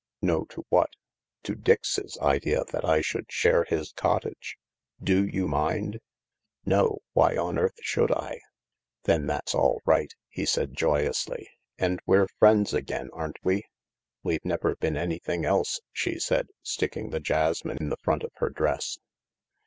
"No 0.23 0.45
to 0.45 0.65
what?" 0.69 0.89
"To 1.43 1.53
Dix's 1.53 2.17
idea 2.23 2.63
that 2.71 2.83
I 2.83 3.01
should 3.01 3.31
share 3.31 3.65
his 3.65 3.91
cottage. 3.93 4.57
Do 4.99 5.23
you 5.27 5.47
mind?"" 5.47 5.99
No; 6.75 7.01
why 7.13 7.37
on 7.37 7.59
earth 7.59 7.77
should 7.83 8.11
I?" 8.11 8.39
"Then 9.05 9.27
that's 9.27 9.53
all 9.53 9.79
right," 9.85 10.11
he 10.27 10.43
said 10.47 10.73
joyously, 10.73 11.47
"and 11.77 11.99
we're 12.07 12.27
friends 12.39 12.73
again, 12.73 13.11
aren't 13.13 13.37
we?"" 13.45 13.65
We've 14.23 14.43
never 14.43 14.75
been 14.75 14.97
anything 14.97 15.45
else," 15.45 15.79
she 15.91 16.17
said, 16.17 16.47
sticking 16.63 17.11
the 17.11 17.19
jasmine 17.19 17.77
in 17.79 17.89
the 17.89 17.97
front 18.01 18.23
of 18.23 18.31
her 18.37 18.49
dress. 18.49 18.97